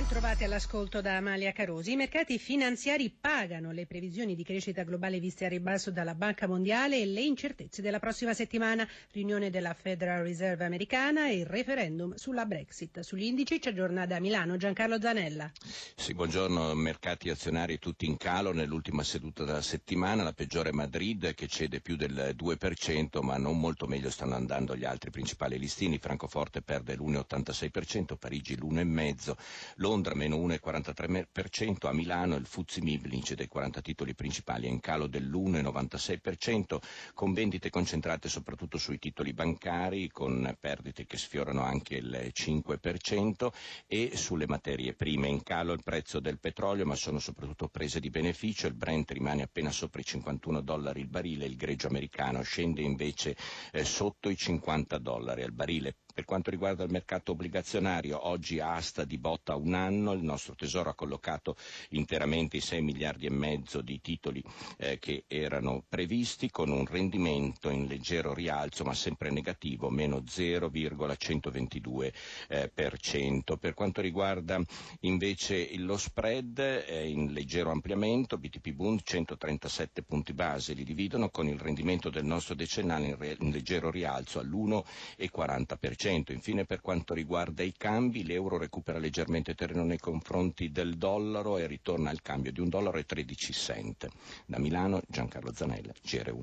Ben 0.00 0.08
trovati 0.08 0.44
all'ascolto 0.44 1.02
da 1.02 1.18
Amalia 1.18 1.52
Carosi. 1.52 1.92
I 1.92 1.96
mercati 1.96 2.38
finanziari 2.38 3.10
pagano 3.10 3.70
le 3.70 3.84
previsioni 3.84 4.34
di 4.34 4.44
crescita 4.44 4.82
globale 4.82 5.20
viste 5.20 5.44
a 5.44 5.48
ribasso 5.48 5.90
dalla 5.90 6.14
Banca 6.14 6.48
Mondiale 6.48 6.98
e 6.98 7.04
le 7.04 7.20
incertezze 7.20 7.82
della 7.82 7.98
prossima 7.98 8.32
settimana, 8.32 8.88
riunione 9.12 9.50
della 9.50 9.74
Federal 9.74 10.22
Reserve 10.22 10.64
americana 10.64 11.28
e 11.28 11.40
il 11.40 11.44
referendum 11.44 12.14
sulla 12.14 12.46
Brexit. 12.46 13.00
Sugli 13.00 13.24
indici 13.24 13.58
c'è 13.58 13.74
giornata 13.74 14.16
a 14.16 14.20
Milano. 14.20 14.56
Giancarlo 14.56 14.98
Zanella. 14.98 15.52
Sì, 15.94 16.14
buongiorno. 16.14 16.74
Mercati 16.74 17.28
azionari 17.28 17.78
tutti 17.78 18.06
in 18.06 18.16
calo 18.16 18.52
nell'ultima 18.52 19.02
seduta 19.02 19.44
della 19.44 19.60
settimana, 19.60 20.22
la 20.22 20.32
peggiore 20.32 20.72
Madrid 20.72 21.34
che 21.34 21.46
cede 21.46 21.82
più 21.82 21.96
del 21.96 22.34
2%, 22.38 23.20
ma 23.20 23.36
non 23.36 23.60
molto 23.60 23.86
meglio 23.86 24.08
stanno 24.08 24.34
andando 24.34 24.74
gli 24.74 24.86
altri 24.86 25.10
principali 25.10 25.58
listini. 25.58 25.98
Francoforte 25.98 26.62
perde 26.62 26.94
l'1,86%, 26.94 28.16
Parigi 28.16 28.56
l'1,5%, 28.56 29.88
Londra 29.90 30.14
meno 30.14 30.36
1,43%, 30.36 31.88
a 31.88 31.92
Milano 31.92 32.36
il 32.36 32.46
Fuzzi 32.46 32.80
Mib, 32.80 33.06
l'indice 33.06 33.34
dei 33.34 33.48
40 33.48 33.80
titoli 33.80 34.14
principali, 34.14 34.68
è 34.68 34.70
in 34.70 34.78
calo 34.78 35.08
dell'1,96%, 35.08 36.78
con 37.12 37.32
vendite 37.32 37.70
concentrate 37.70 38.28
soprattutto 38.28 38.78
sui 38.78 39.00
titoli 39.00 39.32
bancari, 39.32 40.08
con 40.08 40.56
perdite 40.60 41.06
che 41.06 41.16
sfiorano 41.16 41.64
anche 41.64 41.96
il 41.96 42.30
5%, 42.32 43.48
e 43.88 44.12
sulle 44.14 44.46
materie 44.46 44.94
prime. 44.94 45.26
In 45.26 45.42
calo 45.42 45.72
il 45.72 45.82
prezzo 45.82 46.20
del 46.20 46.38
petrolio, 46.38 46.86
ma 46.86 46.94
sono 46.94 47.18
soprattutto 47.18 47.66
prese 47.66 47.98
di 47.98 48.10
beneficio, 48.10 48.68
il 48.68 48.74
Brent 48.74 49.10
rimane 49.10 49.42
appena 49.42 49.72
sopra 49.72 50.00
i 50.00 50.04
51 50.04 50.60
dollari 50.60 51.00
il 51.00 51.08
barile, 51.08 51.46
il 51.46 51.56
greggio 51.56 51.88
americano 51.88 52.42
scende 52.42 52.82
invece 52.82 53.34
eh, 53.72 53.84
sotto 53.84 54.28
i 54.28 54.36
50 54.36 54.98
dollari 54.98 55.42
al 55.42 55.52
barile. 55.52 55.96
Per 56.20 56.28
quanto 56.28 56.50
riguarda 56.50 56.84
il 56.84 56.90
mercato 56.90 57.32
obbligazionario, 57.32 58.28
oggi 58.28 58.60
asta 58.60 59.04
di 59.06 59.16
botta 59.16 59.54
un 59.56 59.72
anno, 59.72 60.12
il 60.12 60.22
nostro 60.22 60.54
tesoro 60.54 60.90
ha 60.90 60.94
collocato 60.94 61.56
interamente 61.92 62.58
i 62.58 62.60
6 62.60 62.82
miliardi 62.82 63.24
e 63.24 63.30
mezzo 63.30 63.80
di 63.80 64.02
titoli 64.02 64.44
eh, 64.76 64.98
che 64.98 65.24
erano 65.26 65.82
previsti 65.88 66.50
con 66.50 66.68
un 66.68 66.84
rendimento 66.84 67.70
in 67.70 67.86
leggero 67.86 68.34
rialzo 68.34 68.84
ma 68.84 68.92
sempre 68.92 69.30
negativo, 69.30 69.88
meno 69.88 70.18
0,122%. 70.18 72.12
Eh, 72.48 72.70
per, 72.70 73.72
quanto 73.72 74.02
riguarda 74.02 74.60
invece 75.00 75.74
lo 75.78 75.96
spread 75.96 76.58
è 76.60 76.98
in 76.98 77.32
leggero 77.32 77.70
ampliamento, 77.70 78.36
BTP 78.36 78.72
Bund 78.72 79.00
137 79.02 80.02
punti 80.02 80.34
base 80.34 80.74
li 80.74 80.84
dividono 80.84 81.30
con 81.30 81.48
il 81.48 81.58
rendimento 81.58 82.10
del 82.10 82.26
nostro 82.26 82.54
decennale 82.54 83.06
in, 83.06 83.16
re, 83.16 83.36
in 83.40 83.50
leggero 83.52 83.90
rialzo 83.90 84.38
all'1,40%. 84.38 86.08
Infine 86.10 86.64
per 86.64 86.80
quanto 86.80 87.14
riguarda 87.14 87.62
i 87.62 87.72
cambi, 87.76 88.24
l'euro 88.24 88.58
recupera 88.58 88.98
leggermente 88.98 89.54
terreno 89.54 89.84
nei 89.84 89.98
confronti 89.98 90.70
del 90.70 90.96
dollaro 90.96 91.58
e 91.58 91.66
ritorna 91.66 92.10
al 92.10 92.22
cambio 92.22 92.52
di 92.52 92.60
un 92.60 92.68
dollaro 92.68 93.04
13 93.04 93.52
cent. 93.52 94.08
Da 94.46 94.58
Milano 94.58 95.00
Giancarlo 95.06 95.52
Zanella, 95.52 95.92
GR1. 96.04 96.40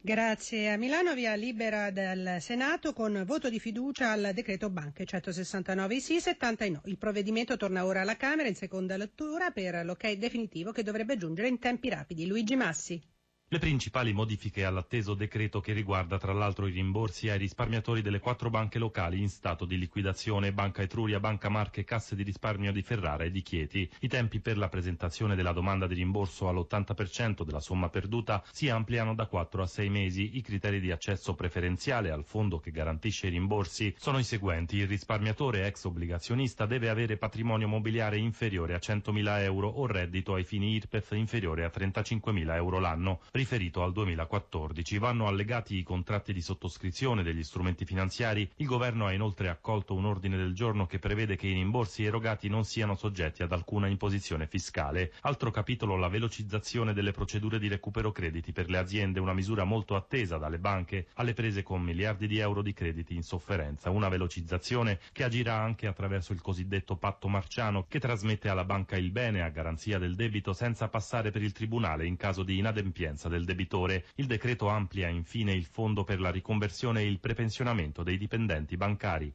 Grazie 0.00 0.70
a 0.70 0.76
Milano, 0.76 1.14
via 1.14 1.34
libera 1.34 1.90
del 1.90 2.36
Senato 2.40 2.92
con 2.92 3.24
voto 3.26 3.50
di 3.50 3.58
fiducia 3.58 4.12
al 4.12 4.30
decreto 4.34 4.70
banche 4.70 5.04
169 5.04 5.98
sì, 6.00 6.20
70 6.20 6.68
no. 6.68 6.82
Il 6.84 6.96
provvedimento 6.96 7.56
torna 7.56 7.84
ora 7.84 8.02
alla 8.02 8.16
Camera 8.16 8.48
in 8.48 8.54
seconda 8.54 8.96
lettura 8.96 9.50
per 9.50 9.84
l'ok 9.84 10.12
definitivo 10.12 10.70
che 10.70 10.84
dovrebbe 10.84 11.16
giungere 11.16 11.48
in 11.48 11.58
tempi 11.58 11.88
rapidi. 11.88 12.26
Luigi 12.26 12.54
Massi. 12.54 13.02
Le 13.48 13.60
principali 13.60 14.12
modifiche 14.12 14.64
all'atteso 14.64 15.14
decreto 15.14 15.60
che 15.60 15.72
riguarda 15.72 16.18
tra 16.18 16.32
l'altro 16.32 16.66
i 16.66 16.72
rimborsi 16.72 17.28
ai 17.28 17.38
risparmiatori 17.38 18.02
delle 18.02 18.18
quattro 18.18 18.50
banche 18.50 18.80
locali 18.80 19.20
in 19.20 19.28
stato 19.28 19.64
di 19.64 19.78
liquidazione, 19.78 20.52
Banca 20.52 20.82
Etruria, 20.82 21.20
Banca 21.20 21.48
Marche, 21.48 21.84
Casse 21.84 22.16
di 22.16 22.24
risparmio 22.24 22.72
di 22.72 22.82
Ferrara 22.82 23.22
e 23.22 23.30
di 23.30 23.42
Chieti. 23.42 23.88
I 24.00 24.08
tempi 24.08 24.40
per 24.40 24.58
la 24.58 24.68
presentazione 24.68 25.36
della 25.36 25.52
domanda 25.52 25.86
di 25.86 25.94
rimborso 25.94 26.48
all'80% 26.48 27.44
della 27.44 27.60
somma 27.60 27.88
perduta 27.88 28.42
si 28.50 28.68
ampliano 28.68 29.14
da 29.14 29.26
4 29.26 29.62
a 29.62 29.66
6 29.66 29.90
mesi. 29.90 30.36
I 30.38 30.42
criteri 30.42 30.80
di 30.80 30.90
accesso 30.90 31.36
preferenziale 31.36 32.10
al 32.10 32.24
fondo 32.24 32.58
che 32.58 32.72
garantisce 32.72 33.28
i 33.28 33.30
rimborsi 33.30 33.94
sono 33.96 34.18
i 34.18 34.24
seguenti. 34.24 34.78
Il 34.78 34.88
risparmiatore 34.88 35.68
ex 35.68 35.84
obbligazionista 35.84 36.66
deve 36.66 36.88
avere 36.88 37.16
patrimonio 37.16 37.68
mobiliare 37.68 38.18
inferiore 38.18 38.74
a 38.74 38.78
100.000 38.78 39.42
euro 39.42 39.68
o 39.68 39.86
reddito 39.86 40.34
ai 40.34 40.42
fini 40.42 40.74
IRPEF 40.74 41.12
inferiore 41.12 41.62
a 41.62 41.70
35.000 41.72 42.52
euro 42.56 42.80
l'anno 42.80 43.20
riferito 43.36 43.82
al 43.82 43.92
2014. 43.92 44.98
Vanno 44.98 45.26
allegati 45.26 45.76
i 45.76 45.82
contratti 45.82 46.32
di 46.32 46.40
sottoscrizione 46.40 47.22
degli 47.22 47.44
strumenti 47.44 47.84
finanziari. 47.84 48.50
Il 48.56 48.66
governo 48.66 49.06
ha 49.06 49.12
inoltre 49.12 49.48
accolto 49.48 49.94
un 49.94 50.06
ordine 50.06 50.36
del 50.36 50.54
giorno 50.54 50.86
che 50.86 50.98
prevede 50.98 51.36
che 51.36 51.46
i 51.46 51.52
rimborsi 51.52 52.02
erogati 52.02 52.48
non 52.48 52.64
siano 52.64 52.96
soggetti 52.96 53.42
ad 53.42 53.52
alcuna 53.52 53.86
imposizione 53.86 54.46
fiscale. 54.46 55.12
Altro 55.20 55.50
capitolo 55.50 55.96
la 55.96 56.08
velocizzazione 56.08 56.94
delle 56.94 57.12
procedure 57.12 57.58
di 57.58 57.68
recupero 57.68 58.10
crediti 58.10 58.52
per 58.52 58.70
le 58.70 58.78
aziende, 58.78 59.20
una 59.20 59.34
misura 59.34 59.64
molto 59.64 59.94
attesa 59.94 60.38
dalle 60.38 60.58
banche 60.58 61.08
alle 61.14 61.34
prese 61.34 61.62
con 61.62 61.82
miliardi 61.82 62.26
di 62.26 62.38
euro 62.38 62.62
di 62.62 62.72
crediti 62.72 63.14
in 63.14 63.22
sofferenza. 63.22 63.90
Una 63.90 64.08
velocizzazione 64.08 64.98
che 65.12 65.24
agirà 65.24 65.60
anche 65.60 65.86
attraverso 65.86 66.32
il 66.32 66.40
cosiddetto 66.40 66.96
patto 66.96 67.28
marciano 67.28 67.84
che 67.86 68.00
trasmette 68.00 68.48
alla 68.48 68.64
banca 68.64 68.96
il 68.96 69.10
bene 69.10 69.42
a 69.42 69.50
garanzia 69.50 69.98
del 69.98 70.14
debito 70.14 70.54
senza 70.54 70.88
passare 70.88 71.30
per 71.30 71.42
il 71.42 71.52
tribunale 71.52 72.06
in 72.06 72.16
caso 72.16 72.42
di 72.42 72.56
inadempienza 72.56 73.25
del 73.28 73.44
debitore. 73.44 74.06
Il 74.16 74.26
decreto 74.26 74.68
amplia 74.68 75.08
infine 75.08 75.52
il 75.52 75.64
fondo 75.64 76.04
per 76.04 76.20
la 76.20 76.30
riconversione 76.30 77.02
e 77.02 77.06
il 77.06 77.20
prepensionamento 77.20 78.02
dei 78.02 78.18
dipendenti 78.18 78.76
bancari. 78.76 79.34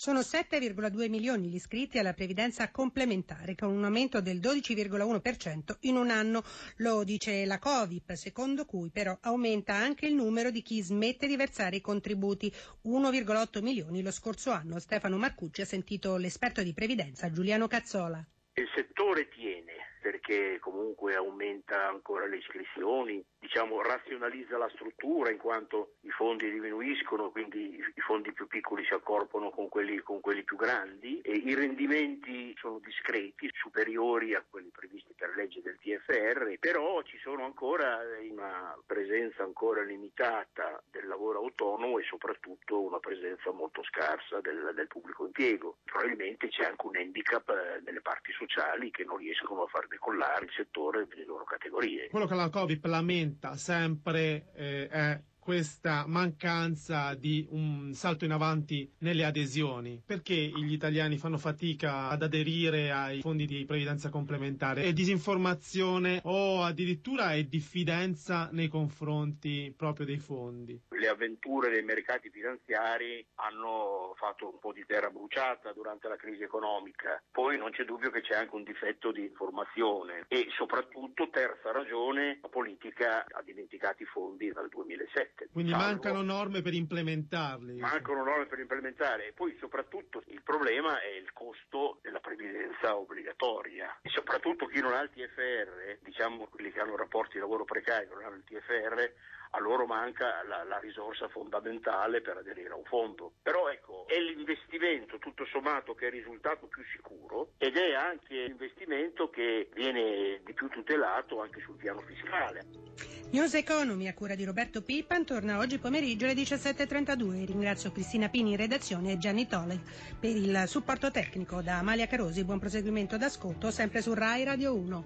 Sono 0.00 0.20
7,2 0.20 1.08
milioni 1.08 1.48
gli 1.48 1.56
iscritti 1.56 1.98
alla 1.98 2.12
previdenza 2.12 2.70
complementare, 2.70 3.56
con 3.56 3.74
un 3.74 3.82
aumento 3.82 4.20
del 4.20 4.38
12,1% 4.38 5.78
in 5.80 5.96
un 5.96 6.10
anno, 6.10 6.44
lo 6.76 7.02
dice 7.02 7.44
la 7.44 7.58
Covip, 7.58 8.12
secondo 8.12 8.64
cui 8.64 8.90
però 8.90 9.18
aumenta 9.22 9.74
anche 9.74 10.06
il 10.06 10.14
numero 10.14 10.52
di 10.52 10.62
chi 10.62 10.80
smette 10.82 11.26
di 11.26 11.34
versare 11.34 11.74
i 11.74 11.80
contributi, 11.80 12.46
1,8 12.84 13.60
milioni 13.60 14.00
lo 14.00 14.12
scorso 14.12 14.52
anno. 14.52 14.78
Stefano 14.78 15.18
Marcucci 15.18 15.62
ha 15.62 15.66
sentito 15.66 16.16
l'esperto 16.16 16.62
di 16.62 16.72
previdenza 16.72 17.32
Giuliano 17.32 17.66
Cazzola. 17.66 18.24
Il 18.54 18.68
settore 18.72 19.28
tiene 19.30 19.77
perché 20.08 20.58
comunque 20.58 21.14
aumenta 21.16 21.86
ancora 21.86 22.24
le 22.24 22.38
iscrizioni, 22.38 23.22
diciamo, 23.38 23.82
razionalizza 23.82 24.56
la 24.56 24.70
struttura 24.70 25.30
in 25.30 25.36
quanto 25.36 25.96
i 26.00 26.08
fondi 26.08 26.50
diminuiscono, 26.50 27.30
quindi 27.30 27.76
i 27.76 28.00
fondi 28.00 28.32
più 28.32 28.46
piccoli 28.46 28.86
si 28.86 28.94
accorpano 28.94 29.50
con 29.50 29.68
quelli, 29.68 29.98
con 29.98 30.20
quelli 30.20 30.44
più 30.44 30.56
grandi 30.56 31.20
e 31.20 31.32
i 31.32 31.54
rendimenti 31.54 32.54
sono 32.56 32.78
discreti, 32.78 33.50
superiori 33.52 34.34
a 34.34 34.42
quelli 34.48 34.70
previsti 34.70 35.12
per 35.14 35.34
legge 35.36 35.60
del 35.60 35.76
TFR, 35.76 36.56
però 36.58 37.02
ci 37.02 37.18
sono 37.18 37.44
ancora 37.44 38.00
una 38.30 38.78
presenza 38.86 39.42
ancora 39.42 39.82
limitata 39.82 40.82
del 40.90 41.06
lavoro 41.06 41.40
autonomo 41.40 41.98
e 41.98 42.04
soprattutto 42.04 42.80
una 42.80 42.98
presenza 42.98 43.50
molto 43.50 43.82
scarsa 43.82 44.40
del, 44.40 44.72
del 44.74 44.86
pubblico 44.86 45.26
impiego. 45.26 45.76
Probabilmente 45.84 46.48
c'è 46.48 46.64
anche 46.64 46.86
un 46.86 46.96
handicap 46.96 47.82
nelle 47.84 48.00
parti 48.00 48.32
sociali 48.32 48.90
che 48.90 49.04
non 49.04 49.18
riescono 49.18 49.64
a 49.64 49.66
far 49.66 49.86
decollare 49.98 50.44
il 50.44 50.52
settore 50.56 51.06
delle 51.08 51.24
loro 51.24 51.44
categorie. 51.44 52.08
Quello 52.08 52.26
che 52.26 52.34
la 52.34 52.48
Covid 52.48 52.86
lamenta 52.86 53.56
sempre 53.56 54.52
eh, 54.54 54.88
è 54.88 55.20
questa 55.48 56.04
mancanza 56.06 57.14
di 57.14 57.46
un 57.52 57.94
salto 57.94 58.26
in 58.26 58.32
avanti 58.32 58.92
nelle 58.98 59.24
adesioni. 59.24 60.02
Perché 60.04 60.34
gli 60.34 60.74
italiani 60.74 61.16
fanno 61.16 61.38
fatica 61.38 62.08
ad 62.08 62.22
aderire 62.22 62.90
ai 62.92 63.22
fondi 63.22 63.46
di 63.46 63.64
previdenza 63.64 64.10
complementare? 64.10 64.82
È 64.82 64.92
disinformazione 64.92 66.20
o 66.24 66.62
addirittura 66.62 67.32
è 67.32 67.44
diffidenza 67.44 68.50
nei 68.52 68.68
confronti 68.68 69.72
proprio 69.74 70.04
dei 70.04 70.18
fondi? 70.18 70.78
Le 70.90 71.08
avventure 71.08 71.70
dei 71.70 71.82
mercati 71.82 72.28
finanziari 72.28 73.24
hanno 73.36 74.12
fatto 74.18 74.50
un 74.52 74.58
po' 74.58 74.74
di 74.74 74.84
terra 74.86 75.08
bruciata 75.08 75.72
durante 75.72 76.08
la 76.08 76.16
crisi 76.16 76.42
economica. 76.42 77.22
Poi 77.30 77.56
non 77.56 77.70
c'è 77.70 77.86
dubbio 77.86 78.10
che 78.10 78.20
c'è 78.20 78.34
anche 78.34 78.54
un 78.54 78.64
difetto 78.64 79.12
di 79.12 79.22
informazione 79.22 80.26
e 80.28 80.48
soprattutto, 80.58 81.30
terza 81.30 81.72
ragione, 81.72 82.38
la 82.42 82.48
politica 82.48 83.24
ha 83.24 83.40
dimenticato 83.42 84.02
i 84.02 84.06
fondi 84.06 84.52
dal 84.52 84.68
2007. 84.68 85.37
Quindi 85.52 85.72
salvo. 85.72 85.86
mancano 85.86 86.22
norme 86.22 86.62
per 86.62 86.74
implementarli. 86.74 87.78
Mancano 87.78 88.24
norme 88.24 88.46
per 88.46 88.58
implementare 88.58 89.28
e 89.28 89.32
poi 89.32 89.56
soprattutto 89.58 90.22
il 90.26 90.42
problema 90.42 91.00
è 91.00 91.08
il 91.08 91.32
costo 91.32 91.98
della 92.02 92.20
previdenza 92.20 92.96
obbligatoria 92.96 93.98
e 94.02 94.08
soprattutto 94.10 94.66
chi 94.66 94.80
non 94.80 94.92
ha 94.92 95.00
il 95.02 95.10
TFR, 95.10 95.98
diciamo 96.02 96.46
quelli 96.46 96.72
che 96.72 96.80
hanno 96.80 96.96
rapporti 96.96 97.34
di 97.34 97.40
lavoro 97.40 97.64
precari, 97.64 98.08
non 98.08 98.24
hanno 98.24 98.36
il 98.36 98.44
TFR, 98.44 99.12
a 99.50 99.60
loro 99.60 99.86
manca 99.86 100.42
la, 100.46 100.64
la 100.64 100.78
risorsa 100.78 101.28
fondamentale 101.28 102.20
per 102.20 102.36
aderire 102.36 102.70
a 102.70 102.76
un 102.76 102.84
fondo. 102.84 103.32
Però 103.42 103.68
ecco, 103.68 104.06
è 104.06 104.18
l'investimento 104.18 105.18
tutto 105.18 105.44
sommato 105.46 105.94
che 105.94 106.04
è 106.04 106.08
il 106.08 106.14
risultato 106.14 106.66
più 106.66 106.82
sicuro 106.92 107.52
ed 107.58 107.76
è 107.76 107.94
anche 107.94 108.44
l'investimento 108.44 109.30
che 109.30 109.68
viene 109.74 110.40
di 110.44 110.52
più 110.52 110.68
tutelato 110.68 111.40
anche 111.40 111.60
sul 111.60 111.76
piano 111.76 112.00
fiscale. 112.00 113.17
News 113.30 113.52
Economy 113.52 114.08
a 114.08 114.14
cura 114.14 114.34
di 114.34 114.44
Roberto 114.44 114.80
Pippan 114.80 115.26
torna 115.26 115.58
oggi 115.58 115.76
pomeriggio 115.78 116.24
alle 116.24 116.32
17.32. 116.32 117.44
Ringrazio 117.44 117.92
Cristina 117.92 118.30
Pini 118.30 118.52
in 118.52 118.56
redazione 118.56 119.12
e 119.12 119.18
Gianni 119.18 119.46
Tole 119.46 119.78
per 120.18 120.34
il 120.34 120.64
supporto 120.66 121.10
tecnico 121.10 121.60
da 121.60 121.76
Amalia 121.76 122.06
Carosi. 122.06 122.42
Buon 122.44 122.58
proseguimento 122.58 123.18
d'ascolto 123.18 123.70
sempre 123.70 124.00
su 124.00 124.14
Rai 124.14 124.44
Radio 124.44 124.74
1. 124.74 125.04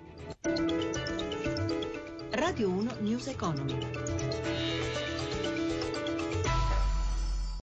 Radio 2.30 2.68
1 2.68 2.96
News 3.00 3.26
Economy. 3.26 3.90